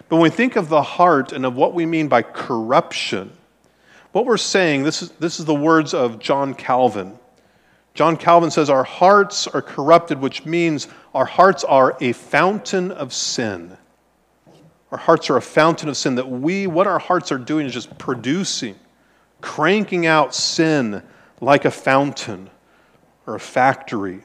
[0.09, 3.33] But when we think of the heart and of what we mean by corruption,
[4.13, 7.19] what we're saying, this is, this is the words of John Calvin.
[7.95, 13.13] John Calvin says, Our hearts are corrupted, which means our hearts are a fountain of
[13.13, 13.77] sin.
[14.91, 17.73] Our hearts are a fountain of sin, that we, what our hearts are doing is
[17.73, 18.77] just producing,
[19.41, 21.03] cranking out sin
[21.41, 22.51] like a fountain
[23.27, 24.23] or a factory.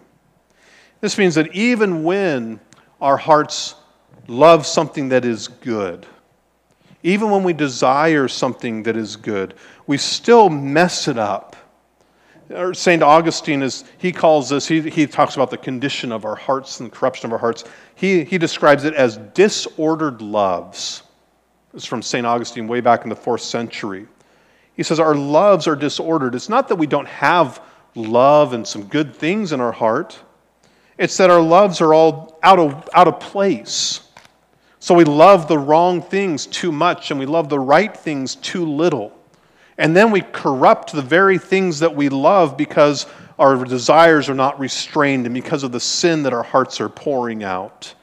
[1.01, 2.59] This means that even when
[3.01, 3.75] our hearts
[4.29, 6.05] love something that is good,
[7.03, 9.53] even when we desire something that is good,
[9.87, 11.55] we still mess it up.
[12.73, 13.03] St.
[13.03, 16.91] Augustine is, he calls this, he, he talks about the condition of our hearts and
[16.91, 17.63] the corruption of our hearts.
[17.95, 21.03] He, he describes it as disordered loves.
[21.73, 22.25] It's from St.
[22.25, 24.07] Augustine way back in the fourth century.
[24.75, 26.33] He says, Our loves are disordered.
[26.33, 27.61] It's not that we don't have
[27.93, 30.17] love and some good things in our heart.
[30.97, 34.08] It's that our loves are all out of, out of place.
[34.79, 38.65] So we love the wrong things too much and we love the right things too
[38.65, 39.13] little.
[39.77, 43.05] And then we corrupt the very things that we love because
[43.37, 47.43] our desires are not restrained and because of the sin that our hearts are pouring
[47.43, 47.93] out.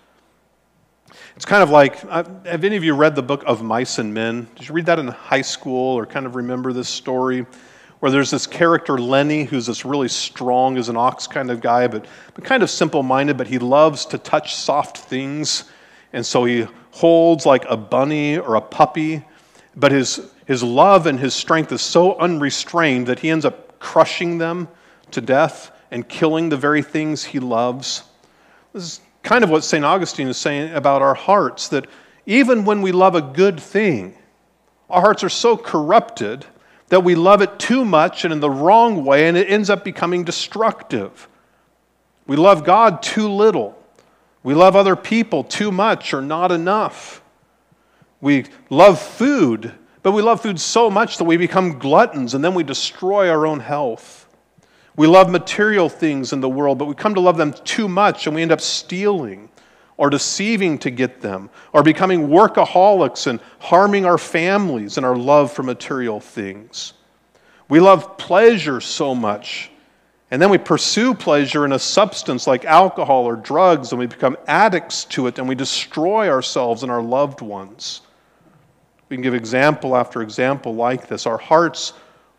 [1.34, 4.12] It's kind of like uh, have any of you read the book of Mice and
[4.14, 4.48] Men?
[4.56, 7.46] Did you read that in high school or kind of remember this story?
[8.00, 11.88] where there's this character, Lennie, who's this really strong as an ox kind of guy,
[11.88, 15.64] but, but kind of simple minded, but he loves to touch soft things.
[16.16, 19.22] And so he holds like a bunny or a puppy,
[19.76, 24.38] but his, his love and his strength is so unrestrained that he ends up crushing
[24.38, 24.68] them
[25.10, 28.02] to death and killing the very things he loves.
[28.72, 29.84] This is kind of what St.
[29.84, 31.86] Augustine is saying about our hearts that
[32.24, 34.16] even when we love a good thing,
[34.88, 36.46] our hearts are so corrupted
[36.88, 39.84] that we love it too much and in the wrong way, and it ends up
[39.84, 41.28] becoming destructive.
[42.26, 43.75] We love God too little.
[44.46, 47.20] We love other people too much or not enough.
[48.20, 49.72] We love food,
[50.04, 53.44] but we love food so much that we become gluttons and then we destroy our
[53.44, 54.28] own health.
[54.94, 58.28] We love material things in the world, but we come to love them too much
[58.28, 59.48] and we end up stealing
[59.96, 65.50] or deceiving to get them, or becoming workaholics and harming our families and our love
[65.50, 66.92] for material things.
[67.68, 69.72] We love pleasure so much,
[70.30, 74.36] and then we pursue pleasure in a substance like alcohol or drugs, and we become
[74.46, 78.02] addicts to it, and we destroy ourselves and our loved ones.
[79.08, 81.26] We can give example after example like this.
[81.26, 81.92] Our hearts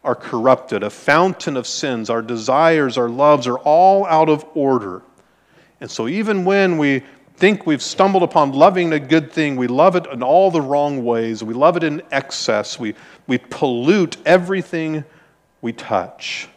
[0.04, 2.10] are corrupted, a fountain of sins.
[2.10, 5.02] Our desires, our loves are all out of order.
[5.80, 7.04] And so, even when we
[7.38, 9.56] think we've stumbled upon loving a good thing.
[9.56, 11.43] We love it in all the wrong ways.
[11.43, 12.80] We love it in excess.
[12.80, 12.95] We,
[13.28, 15.06] we pollute everything
[15.62, 16.50] we touch.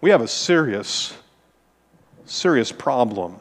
[0.00, 1.14] We have a serious,
[2.24, 3.38] serious problem.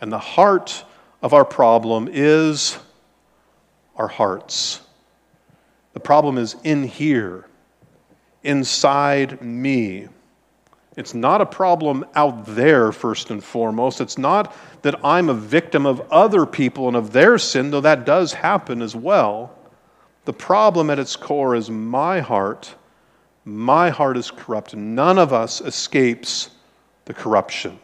[0.00, 0.84] And the heart
[1.20, 2.78] of our problem is
[3.96, 4.80] our hearts.
[5.92, 7.46] The problem is in here,
[8.42, 10.08] inside me.
[10.96, 14.00] It's not a problem out there, first and foremost.
[14.00, 18.04] It's not that I'm a victim of other people and of their sin, though that
[18.04, 19.58] does happen as well.
[20.24, 22.74] The problem at its core is my heart.
[23.44, 24.74] My heart is corrupt.
[24.74, 26.50] None of us escapes
[27.04, 27.78] the corruption.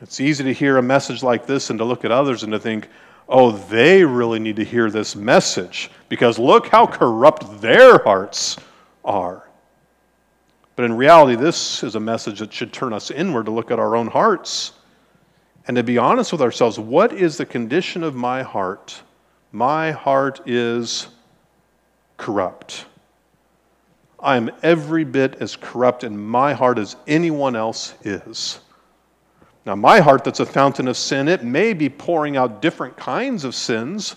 [0.00, 2.58] It's easy to hear a message like this and to look at others and to
[2.58, 2.88] think,
[3.28, 8.56] oh, they really need to hear this message because look how corrupt their hearts
[9.04, 9.48] are.
[10.74, 13.78] But in reality, this is a message that should turn us inward to look at
[13.78, 14.72] our own hearts
[15.68, 16.78] and to be honest with ourselves.
[16.78, 19.00] What is the condition of my heart?
[19.52, 21.08] My heart is
[22.16, 22.86] corrupt.
[24.22, 28.60] I am every bit as corrupt in my heart as anyone else is.
[29.66, 33.44] Now, my heart, that's a fountain of sin, it may be pouring out different kinds
[33.44, 34.16] of sins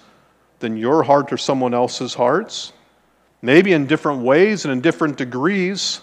[0.60, 2.74] than your heart or someone else's hearts,
[3.42, 6.02] maybe in different ways and in different degrees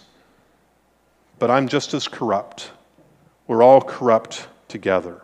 [1.43, 2.71] but I'm just as corrupt.
[3.49, 5.23] We're all corrupt together.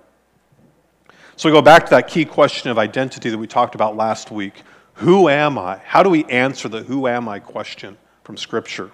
[1.36, 4.32] So we go back to that key question of identity that we talked about last
[4.32, 4.64] week.
[4.94, 5.76] Who am I?
[5.84, 7.96] How do we answer the who am I question
[8.28, 8.90] from Scripture?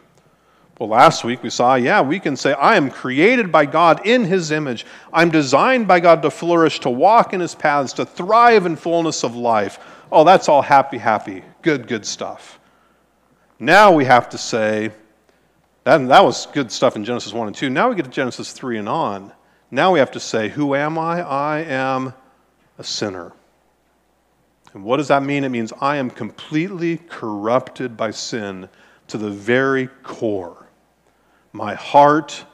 [0.79, 4.23] Well, last week we saw, yeah, we can say, I am created by God in
[4.23, 4.87] His image.
[5.13, 9.25] I'm designed by God to flourish, to walk in His paths, to thrive in fullness
[9.25, 9.81] of life.
[10.13, 11.43] Oh, that's all happy, happy.
[11.63, 12.61] Good, good stuff.
[13.59, 14.93] Now we have to say,
[15.83, 17.71] that, that was good stuff in Genesis 1 and 2.
[17.71, 19.33] Now we get to Genesis 3 and on.
[19.69, 21.23] Now we have to say, Who am I?
[21.23, 22.15] I am
[22.79, 23.33] a sinner.
[24.75, 25.43] And what does that mean?
[25.43, 28.69] It means I am completely corrupted by sin
[29.09, 30.67] to the very core.
[31.53, 32.45] My heart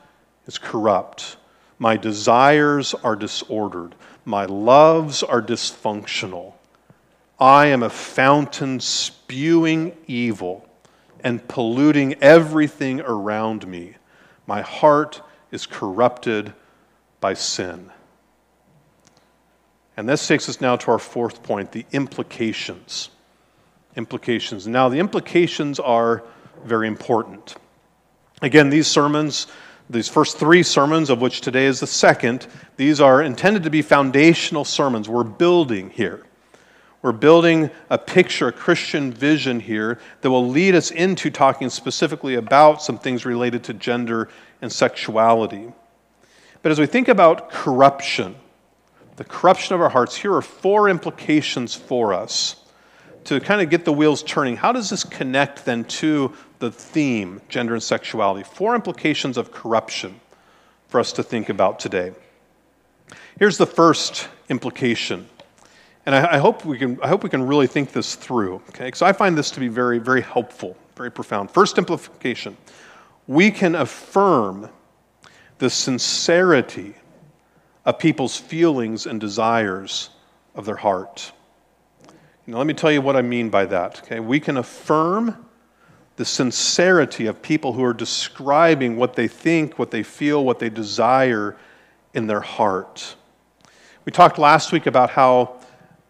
[0.46, 1.36] is corrupt.
[1.78, 3.94] My desires are disordered.
[4.24, 6.54] My loves are dysfunctional.
[7.38, 10.68] I am a fountain spewing evil
[11.24, 13.94] and polluting everything around me.
[14.46, 16.52] My heart is corrupted
[17.20, 17.90] by sin.
[19.96, 23.10] And this takes us now to our fourth point the implications.
[23.96, 24.66] Implications.
[24.66, 26.22] Now, the implications are
[26.64, 27.56] very important.
[28.42, 29.46] Again, these sermons,
[29.88, 32.46] these first three sermons, of which today is the second,
[32.76, 35.08] these are intended to be foundational sermons.
[35.08, 36.24] We're building here.
[37.02, 42.34] We're building a picture, a Christian vision here that will lead us into talking specifically
[42.34, 44.28] about some things related to gender
[44.60, 45.72] and sexuality.
[46.62, 48.36] But as we think about corruption,
[49.16, 52.59] the corruption of our hearts, here are four implications for us
[53.30, 54.56] to kind of get the wheels turning.
[54.56, 58.42] How does this connect then to the theme, gender and sexuality?
[58.42, 60.20] Four implications of corruption
[60.88, 62.12] for us to think about today.
[63.38, 65.28] Here's the first implication
[66.06, 68.86] and I, I, hope we can, I hope we can really think this through, okay?
[68.86, 71.50] Because I find this to be very, very helpful, very profound.
[71.50, 72.56] First implication
[73.28, 74.68] we can affirm
[75.58, 76.94] the sincerity
[77.84, 80.10] of people's feelings and desires
[80.56, 81.30] of their heart.
[82.50, 84.18] Now, let me tell you what I mean by that, okay?
[84.18, 85.46] We can affirm
[86.16, 90.68] the sincerity of people who are describing what they think, what they feel, what they
[90.68, 91.56] desire
[92.12, 93.14] in their heart.
[94.04, 95.60] We talked last week about how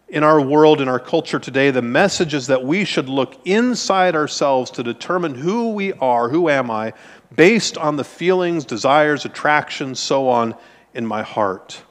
[0.07, 4.15] in our world, in our culture today, the message is that we should look inside
[4.15, 6.93] ourselves to determine who we are, who am I,
[7.35, 10.55] based on the feelings, desires, attractions, so on
[10.95, 11.83] in my heart.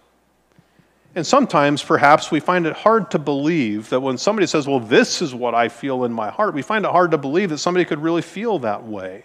[1.14, 5.20] And sometimes, perhaps, we find it hard to believe that when somebody says, Well, this
[5.20, 7.84] is what I feel in my heart, we find it hard to believe that somebody
[7.84, 9.24] could really feel that way.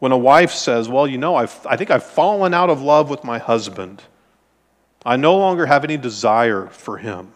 [0.00, 3.08] When a wife says, Well, you know, I've, I think I've fallen out of love
[3.08, 4.02] with my husband.
[5.04, 7.32] I no longer have any desire for him.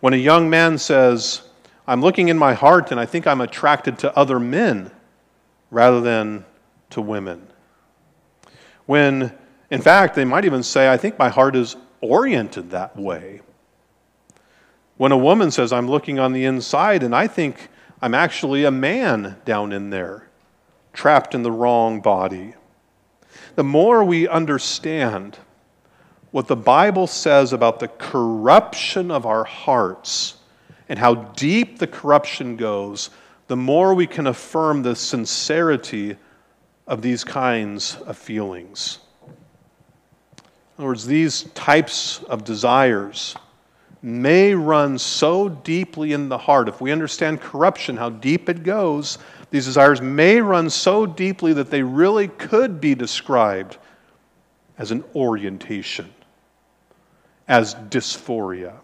[0.00, 1.42] When a young man says,
[1.86, 4.90] I'm looking in my heart and I think I'm attracted to other men
[5.70, 6.44] rather than
[6.90, 7.46] to women.
[8.84, 9.32] When,
[9.70, 13.40] in fact, they might even say, I think my heart is oriented that way.
[14.96, 17.68] When a woman says, I'm looking on the inside and I think
[18.00, 20.28] I'm actually a man down in there,
[20.92, 22.54] trapped in the wrong body.
[23.56, 25.38] The more we understand
[26.30, 30.36] what the Bible says about the corruption of our hearts
[30.88, 33.10] and how deep the corruption goes,
[33.48, 36.16] the more we can affirm the sincerity
[36.86, 38.98] of these kinds of feelings.
[40.76, 43.34] In other words, these types of desires
[44.02, 46.68] may run so deeply in the heart.
[46.68, 49.18] If we understand corruption, how deep it goes,
[49.50, 53.78] these desires may run so deeply that they really could be described
[54.78, 56.12] as an orientation
[57.48, 58.74] as dysphoria,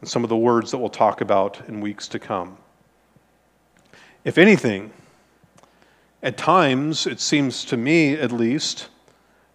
[0.00, 2.56] and some of the words that we'll talk about in weeks to come.
[4.24, 4.92] If anything,
[6.22, 8.88] at times, it seems to me at least,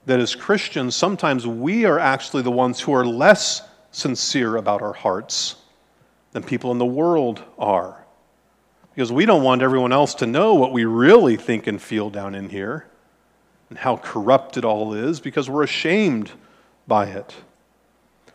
[0.08, 4.94] that as Christians, sometimes we are actually the ones who are less sincere about our
[4.94, 5.58] hearts
[6.32, 8.06] than people in the world are.
[8.96, 12.36] Because we don't want everyone else to know what we really think and feel down
[12.36, 12.88] in here
[13.70, 16.32] and how corrupt it all is because we're ashamed
[16.88, 17.36] by it.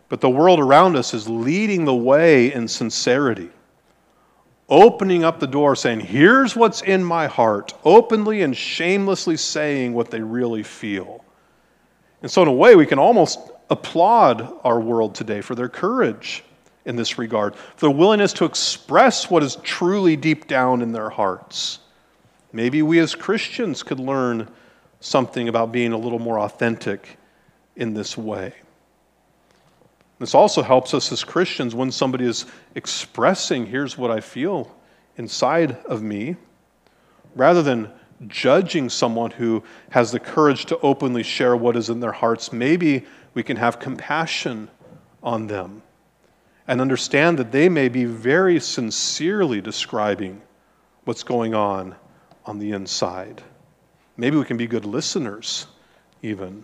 [0.09, 3.49] But the world around us is leading the way in sincerity,
[4.69, 10.11] opening up the door, saying, Here's what's in my heart, openly and shamelessly saying what
[10.11, 11.22] they really feel.
[12.23, 13.37] And so, in a way, we can almost
[13.69, 16.43] applaud our world today for their courage
[16.85, 21.09] in this regard, for their willingness to express what is truly deep down in their
[21.09, 21.79] hearts.
[22.53, 24.47] Maybe we as Christians could learn
[25.01, 27.17] something about being a little more authentic
[27.75, 28.53] in this way.
[30.19, 32.45] This also helps us as Christians when somebody is
[32.75, 34.73] expressing, here's what I feel
[35.17, 36.37] inside of me,
[37.35, 37.91] rather than
[38.27, 42.53] judging someone who has the courage to openly share what is in their hearts.
[42.53, 44.69] Maybe we can have compassion
[45.21, 45.81] on them
[46.67, 50.41] and understand that they may be very sincerely describing
[51.05, 51.95] what's going on
[52.45, 53.41] on the inside.
[54.17, 55.67] Maybe we can be good listeners,
[56.21, 56.63] even.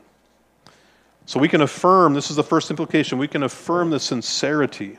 [1.25, 4.97] So we can affirm, this is the first implication, we can affirm the sincerity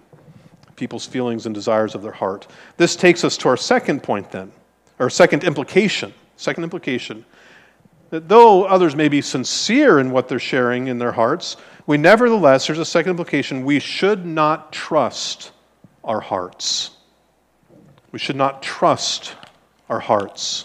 [0.76, 2.46] people's feelings and desires of their heart.
[2.78, 4.50] This takes us to our second point then,
[4.98, 6.14] or second implication.
[6.40, 7.26] Second implication
[8.08, 12.66] that though others may be sincere in what they're sharing in their hearts, we nevertheless,
[12.66, 15.52] there's a second implication, we should not trust
[16.02, 16.92] our hearts.
[18.10, 19.36] We should not trust
[19.90, 20.64] our hearts.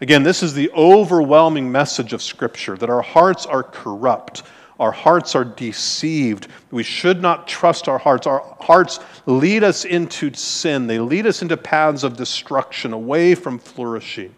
[0.00, 4.44] Again, this is the overwhelming message of Scripture that our hearts are corrupt,
[4.78, 6.46] our hearts are deceived.
[6.70, 8.28] We should not trust our hearts.
[8.28, 13.58] Our hearts lead us into sin, they lead us into paths of destruction, away from
[13.58, 14.32] flourishing.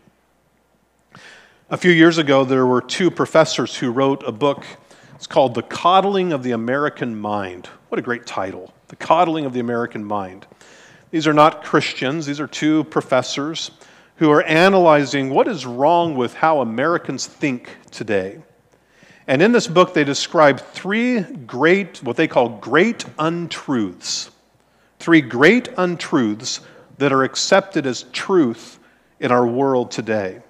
[1.70, 4.66] A few years ago, there were two professors who wrote a book.
[5.14, 7.68] It's called The Coddling of the American Mind.
[7.88, 8.74] What a great title!
[8.88, 10.46] The Coddling of the American Mind.
[11.10, 13.70] These are not Christians, these are two professors
[14.16, 18.42] who are analyzing what is wrong with how Americans think today.
[19.26, 24.30] And in this book, they describe three great, what they call great untruths.
[24.98, 26.60] Three great untruths
[26.98, 28.78] that are accepted as truth
[29.18, 30.42] in our world today.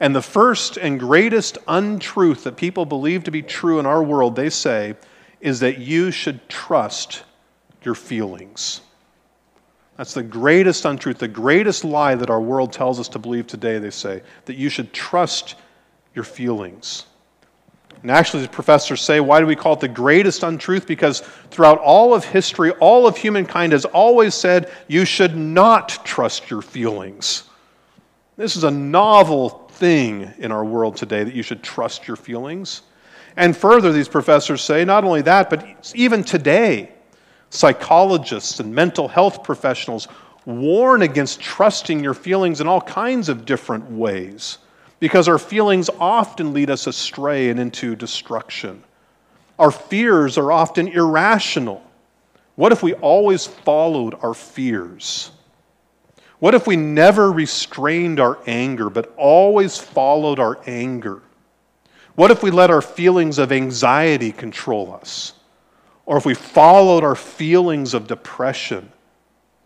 [0.00, 4.36] And the first and greatest untruth that people believe to be true in our world,
[4.36, 4.94] they say,
[5.40, 7.24] is that you should trust
[7.82, 8.80] your feelings.
[9.96, 13.78] That's the greatest untruth, the greatest lie that our world tells us to believe today,
[13.78, 15.56] they say, that you should trust
[16.14, 17.06] your feelings.
[18.02, 20.86] And actually, the professors say, why do we call it the greatest untruth?
[20.86, 21.20] Because
[21.50, 26.62] throughout all of history, all of humankind has always said you should not trust your
[26.62, 27.42] feelings.
[28.36, 32.82] This is a novel thing in our world today that you should trust your feelings.
[33.36, 35.64] And further, these professors say, not only that, but
[35.94, 36.92] even today,
[37.50, 40.08] psychologists and mental health professionals
[40.44, 44.58] warn against trusting your feelings in all kinds of different ways
[44.98, 48.82] because our feelings often lead us astray and into destruction.
[49.58, 51.82] Our fears are often irrational.
[52.56, 55.30] What if we always followed our fears?
[56.38, 61.22] What if we never restrained our anger, but always followed our anger?
[62.14, 65.34] What if we let our feelings of anxiety control us?
[66.06, 68.90] Or if we followed our feelings of depression?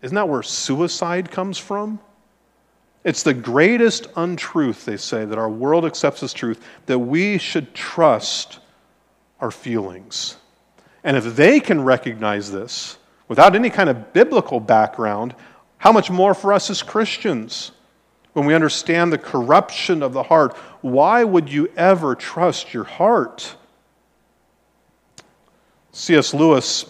[0.01, 1.99] Isn't that where suicide comes from?
[3.03, 7.73] It's the greatest untruth, they say, that our world accepts as truth, that we should
[7.73, 8.59] trust
[9.39, 10.37] our feelings.
[11.03, 12.97] And if they can recognize this
[13.27, 15.35] without any kind of biblical background,
[15.83, 17.73] how much more for us as Christians?
[18.31, 23.57] When we understand the corruption of the heart, why would you ever trust your heart?
[25.91, 26.33] C.S.
[26.33, 26.85] Lewis,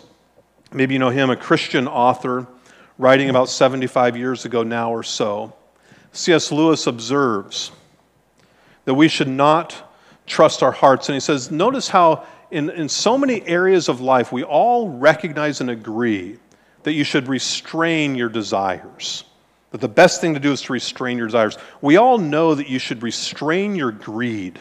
[0.71, 2.45] maybe you know him, a Christian author,
[2.99, 5.55] writing about 75 years ago now or so.
[6.11, 6.51] C.S.
[6.51, 7.71] Lewis observes
[8.85, 9.91] that we should not
[10.27, 11.09] trust our hearts.
[11.09, 15.61] And he says, Notice how in, in so many areas of life we all recognize
[15.61, 16.37] and agree
[16.83, 19.23] that you should restrain your desires.
[19.71, 21.57] That the best thing to do is to restrain your desires.
[21.81, 24.59] We all know that you should restrain your greed,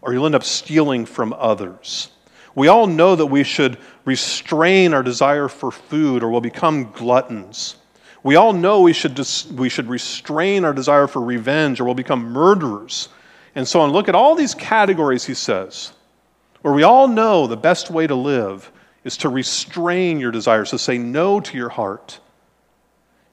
[0.00, 2.10] or you'll end up stealing from others.
[2.54, 7.76] We all know that we should restrain our desire for food, or we'll become gluttons.
[8.22, 11.94] We all know we should, dis- we should restrain our desire for revenge, or we'll
[11.94, 13.10] become murderers.
[13.54, 13.90] And so on.
[13.90, 15.92] Look at all these categories, he says,
[16.62, 18.70] where we all know the best way to live
[19.04, 22.20] is to restrain your desires, to say no to your heart.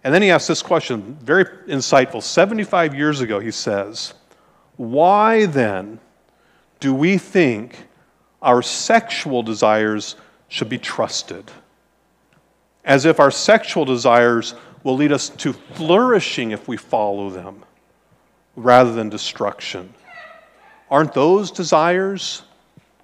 [0.03, 2.21] And then he asks this question, very insightful.
[2.21, 4.13] 75 years ago, he says,
[4.77, 5.99] Why then
[6.79, 7.87] do we think
[8.41, 10.15] our sexual desires
[10.47, 11.51] should be trusted?
[12.83, 14.53] As if our sexual desires
[14.83, 17.63] will lead us to flourishing if we follow them
[18.55, 19.91] rather than destruction.
[20.91, 22.43] Aren't those desires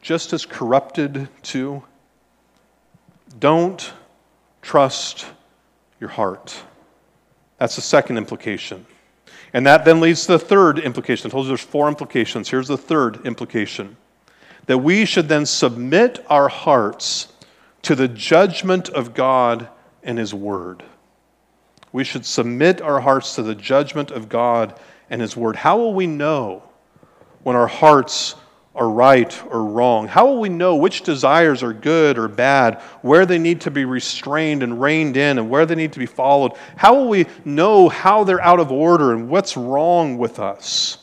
[0.02, 1.84] just as corrupted too?
[3.40, 3.94] Don't
[4.62, 5.26] trust
[6.00, 6.56] your heart.
[7.58, 8.86] That's the second implication.
[9.54, 11.30] And that then leads to the third implication.
[11.30, 12.50] I told you there's four implications.
[12.50, 13.98] Here's the third implication
[14.68, 17.28] that we should then submit our hearts
[17.82, 19.68] to the judgment of God
[20.04, 20.84] and His Word.
[21.92, 24.80] We should submit our hearts to the judgment of God
[25.10, 25.56] and His Word.
[25.56, 26.64] How will we know
[27.44, 28.36] when our hearts
[28.74, 30.08] are right or wrong?
[30.08, 33.86] How will we know which desires are good or bad, where they need to be
[33.86, 36.54] restrained and reined in, and where they need to be followed?
[36.78, 40.98] How will we know how they're out of order and what's wrong with us?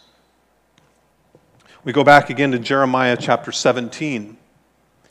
[1.85, 4.37] We go back again to Jeremiah chapter 17.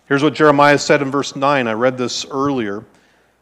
[0.07, 1.67] Here's what Jeremiah said in verse 9.
[1.67, 2.85] I read this earlier.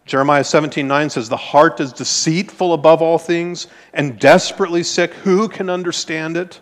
[0.05, 5.13] Jeremiah 17 9 says, The heart is deceitful above all things and desperately sick.
[5.13, 6.59] Who can understand it?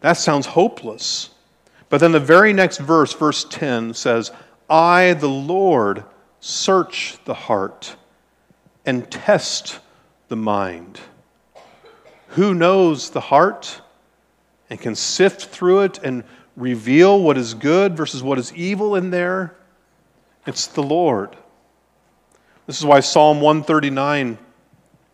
[0.00, 1.30] That sounds hopeless.
[1.88, 4.32] But then the very next verse, verse 10, says,
[4.68, 6.04] I, the Lord,
[6.40, 7.96] search the heart
[8.84, 9.80] and test
[10.28, 11.00] the mind.
[12.28, 13.80] Who knows the heart
[14.68, 16.24] and can sift through it and
[16.56, 19.54] reveal what is good versus what is evil in there?
[20.46, 21.36] It's the Lord.
[22.66, 24.38] This is why Psalm 139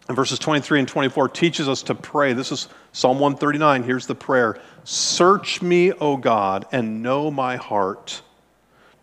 [0.09, 2.33] And verses 23 and 24 teaches us to pray.
[2.33, 3.83] This is Psalm 139.
[3.83, 8.22] Here's the prayer Search me, O God, and know my heart.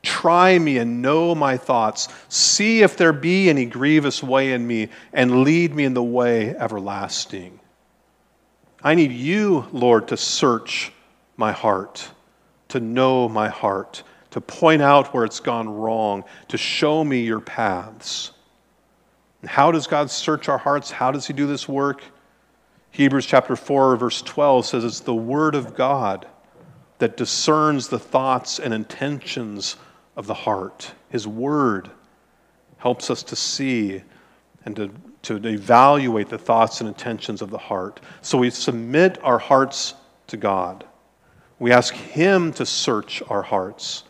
[0.04, 2.08] Try me and know my thoughts.
[2.30, 6.56] See if there be any grievous way in me, and lead me in the way
[6.56, 7.60] everlasting.
[8.84, 10.92] I need you, Lord, to search
[11.36, 12.10] my heart,
[12.70, 17.40] to know my heart, to point out where it's gone wrong, to show me your
[17.40, 18.32] paths.
[19.42, 20.92] And how does God search our hearts?
[20.92, 22.02] How does He do this work?
[22.92, 26.28] Hebrews chapter 4, verse 12 says it's the Word of God
[27.00, 29.76] that discerns the thoughts and intentions
[30.16, 30.94] of the heart.
[31.10, 31.92] His Word
[32.78, 34.02] helps us to see
[34.66, 34.92] and to,
[35.24, 38.00] to evaluate the thoughts and intentions of the heart.
[38.22, 39.94] So we submit our hearts
[40.28, 40.86] to God.
[41.60, 44.04] We ask Him to search our hearts.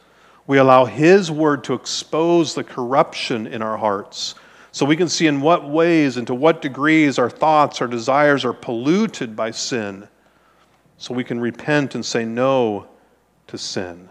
[0.47, 4.35] We allow His Word to expose the corruption in our hearts
[4.77, 8.45] so we can see in what ways and to what degrees our thoughts, our desires
[8.45, 10.07] are polluted by sin.
[10.99, 12.85] So we can repent and say no
[13.47, 14.07] to sin.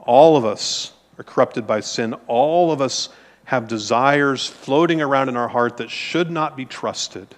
[0.00, 2.12] All of us are corrupted by sin.
[2.26, 3.08] All of us
[3.44, 7.34] have desires floating around in our heart that should not be trusted,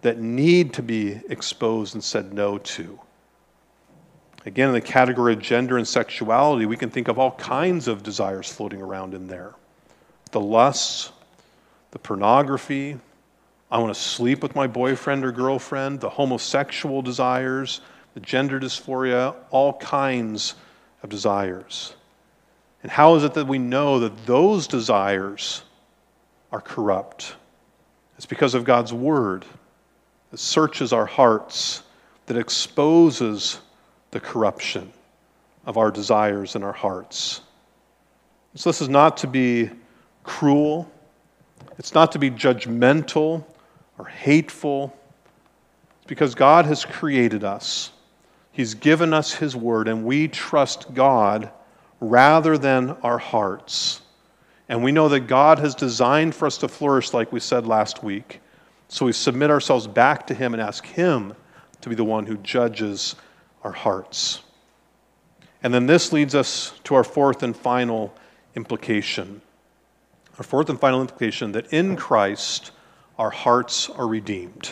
[0.00, 2.98] that need to be exposed and said no to.
[4.46, 8.02] Again, in the category of gender and sexuality, we can think of all kinds of
[8.02, 9.52] desires floating around in there
[10.32, 11.12] the lusts,
[11.96, 12.98] the pornography,
[13.70, 17.80] I want to sleep with my boyfriend or girlfriend, the homosexual desires,
[18.12, 20.56] the gender dysphoria, all kinds
[21.02, 21.94] of desires.
[22.82, 25.62] And how is it that we know that those desires
[26.52, 27.34] are corrupt?
[28.18, 29.46] It's because of God's Word
[30.32, 31.82] that searches our hearts,
[32.26, 33.58] that exposes
[34.10, 34.92] the corruption
[35.64, 37.40] of our desires in our hearts.
[38.54, 39.70] So, this is not to be
[40.22, 40.92] cruel
[41.78, 43.44] it's not to be judgmental
[43.98, 44.96] or hateful.
[45.98, 47.90] It's because God has created us.
[48.52, 51.50] He's given us His Word, and we trust God
[52.00, 54.00] rather than our hearts.
[54.68, 58.02] And we know that God has designed for us to flourish, like we said last
[58.02, 58.40] week.
[58.88, 61.34] So we submit ourselves back to Him and ask Him
[61.82, 63.14] to be the one who judges
[63.62, 64.42] our hearts.
[65.62, 68.14] And then this leads us to our fourth and final
[68.54, 69.42] implication.
[70.38, 72.72] Our fourth and final implication that in Christ
[73.18, 74.70] our hearts are redeemed.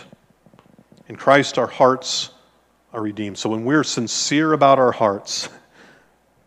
[1.09, 2.31] In Christ our hearts
[2.93, 3.39] are redeemed.
[3.39, 5.49] So when we're sincere about our hearts,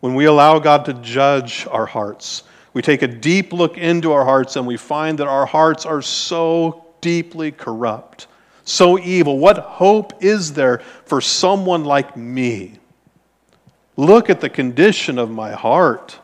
[0.00, 2.44] when we allow God to judge our hearts,
[2.74, 6.02] we take a deep look into our hearts and we find that our hearts are
[6.02, 8.28] so deeply corrupt,
[8.64, 9.38] so evil.
[9.38, 12.78] What hope is there for someone like me?
[13.96, 16.20] Look at the condition of my heart.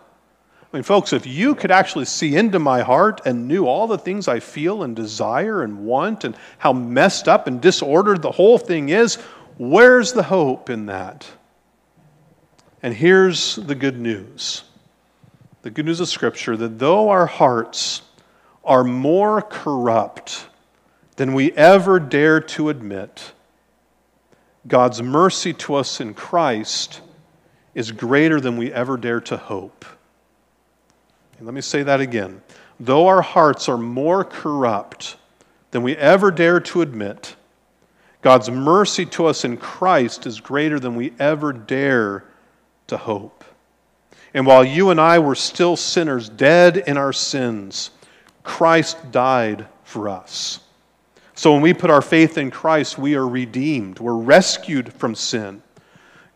[0.75, 3.97] I mean, folks, if you could actually see into my heart and knew all the
[3.97, 8.59] things I feel and desire and want and how messed up and disordered the whole
[8.59, 9.15] thing is,
[9.57, 11.31] where's the hope in that?
[12.83, 14.65] And here's the good news
[15.63, 18.03] the good news of Scripture that though our hearts
[18.65, 20.49] are more corrupt
[21.15, 23.33] than we ever dare to admit,
[24.67, 27.01] God's mercy to us in Christ
[27.77, 29.85] is greater than we ever dare to hope.
[31.45, 32.43] Let me say that again.
[32.81, 35.17] Though our hearts are more corrupt
[35.73, 37.37] than we ever dare to admit,
[38.23, 42.25] God's mercy to us in Christ is greater than we ever dare
[42.87, 43.45] to hope.
[44.33, 47.91] And while you and I were still sinners, dead in our sins,
[48.43, 50.61] Christ died for us.
[51.35, 53.99] So when we put our faith in Christ, we are redeemed.
[53.99, 55.63] We're rescued from sin.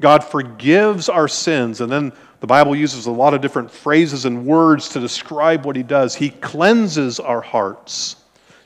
[0.00, 4.46] God forgives our sins, and then the Bible uses a lot of different phrases and
[4.46, 6.14] words to describe what He does.
[6.14, 8.16] He cleanses our hearts,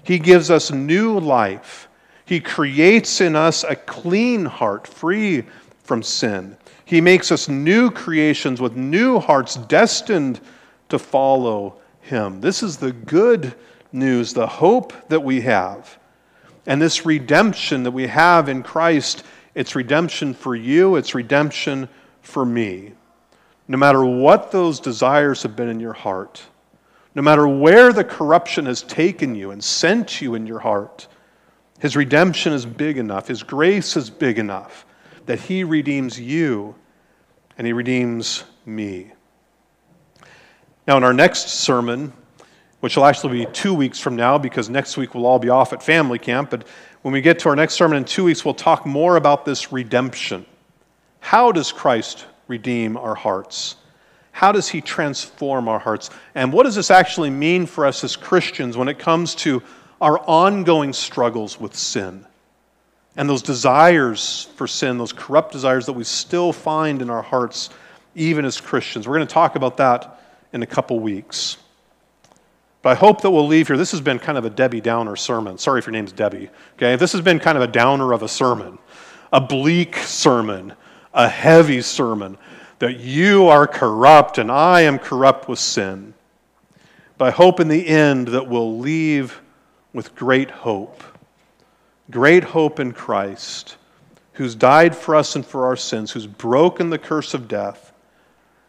[0.02, 1.88] He gives us new life.
[2.24, 5.44] He creates in us a clean heart, free
[5.82, 6.56] from sin.
[6.84, 10.40] He makes us new creations with new hearts destined
[10.88, 12.40] to follow Him.
[12.40, 13.54] This is the good
[13.92, 15.98] news, the hope that we have.
[16.64, 21.88] And this redemption that we have in Christ, it's redemption for you, it's redemption
[22.22, 22.92] for me
[23.68, 26.42] no matter what those desires have been in your heart,
[27.14, 31.06] no matter where the corruption has taken you and sent you in your heart,
[31.78, 34.86] His redemption is big enough, His grace is big enough
[35.26, 36.74] that He redeems you
[37.56, 39.12] and He redeems me.
[40.86, 42.12] Now, in our next sermon,
[42.80, 45.72] which will actually be two weeks from now because next week we'll all be off
[45.72, 46.66] at family camp, but
[47.02, 49.72] when we get to our next sermon in two weeks, we'll talk more about this
[49.72, 50.44] redemption.
[51.20, 53.76] How does Christ redeem our hearts?
[54.30, 56.10] How does He transform our hearts?
[56.34, 59.62] And what does this actually mean for us as Christians when it comes to
[60.00, 62.26] our ongoing struggles with sin
[63.16, 67.70] and those desires for sin, those corrupt desires that we still find in our hearts,
[68.14, 69.08] even as Christians.
[69.08, 70.20] We're going to talk about that
[70.52, 71.56] in a couple weeks.
[72.82, 73.76] But I hope that we'll leave here.
[73.76, 75.56] This has been kind of a Debbie Downer sermon.
[75.56, 76.50] Sorry if your name's Debbie.
[76.74, 78.78] Okay, this has been kind of a downer of a sermon,
[79.32, 80.72] a bleak sermon,
[81.14, 82.38] a heavy sermon
[82.78, 86.14] that you are corrupt and I am corrupt with sin.
[87.18, 89.40] But I hope in the end that we'll leave
[89.92, 91.04] with great hope
[92.12, 93.76] great hope in Christ,
[94.34, 97.92] who's died for us and for our sins, who's broken the curse of death,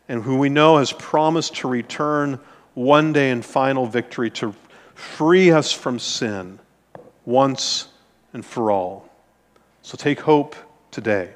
[0.08, 2.40] and who we know has promised to return
[2.74, 4.56] one day in final victory to
[4.96, 6.60] free us from sin
[7.26, 7.88] once
[8.34, 9.10] and for all.
[9.82, 10.56] So take hope
[10.90, 11.34] today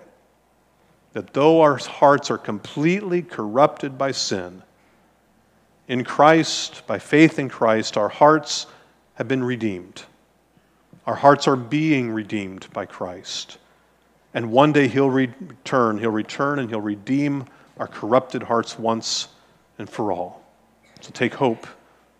[1.17, 4.61] that though our hearts are completely corrupted by sin,
[5.87, 8.67] in Christ, by faith in Christ, our hearts
[9.15, 10.03] have been redeemed.
[11.07, 13.57] Our hearts are being redeemed by Christ.
[14.35, 15.97] And one day He'll return.
[15.97, 17.45] He'll return and He'll redeem
[17.79, 19.29] our corrupted hearts once
[19.79, 20.43] and for all.
[21.01, 21.65] So take hope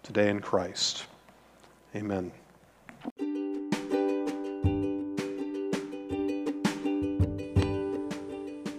[0.02, 1.06] today in Christ.
[1.96, 2.32] Amen.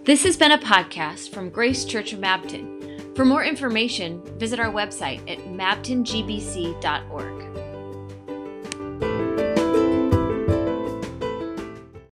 [0.08, 3.14] This has been a podcast from Grace Church of Mabton.
[3.14, 7.37] For more information, visit our website at mabtongbc.org.